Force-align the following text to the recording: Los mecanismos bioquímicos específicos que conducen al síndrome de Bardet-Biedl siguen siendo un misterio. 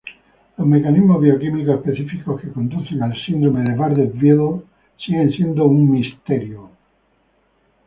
Los 0.57 0.65
mecanismos 0.65 1.21
bioquímicos 1.21 1.75
específicos 1.75 2.41
que 2.41 2.51
conducen 2.51 3.03
al 3.03 3.13
síndrome 3.23 3.61
de 3.61 3.75
Bardet-Biedl 3.77 4.63
siguen 4.97 5.29
siendo 5.31 5.65
un 5.65 5.91
misterio. 5.91 6.71